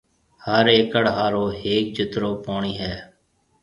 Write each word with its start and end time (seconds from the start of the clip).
هر 0.45 0.65
ايڪڙ 0.75 1.03
هارون 1.17 1.47
هيَڪجترو 1.61 2.31
پوڻِي 2.45 2.73
هيَ۔ 2.81 2.95